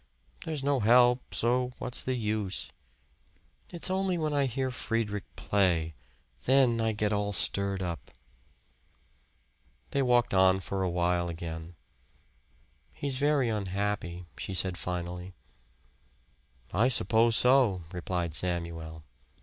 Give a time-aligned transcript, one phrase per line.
[0.45, 2.71] "There's no help, so what's the use.
[3.71, 5.93] It's only when I hear Friedrich play
[6.45, 8.09] then I get all stirred up."
[9.91, 11.75] They walked on for a while again.
[12.91, 15.35] "He's very unhappy," she said finally.
[16.73, 19.03] "I suppose so," replied Samuel.